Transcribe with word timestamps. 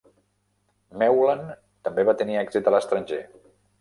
Meulen 1.01 1.43
també 1.89 2.07
va 2.11 2.17
tenir 2.23 2.39
èxit 2.45 2.71
a 2.71 2.75
l'estranger. 2.77 3.21